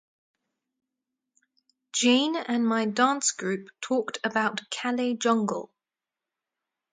Jayne 1.93 2.35
and 2.35 2.65
my 2.65 2.85
dance 2.87 3.33
group 3.33 3.69
talked 3.81 4.17
about 4.23 4.61
Calais 4.71 5.13
Jungle. 5.13 5.71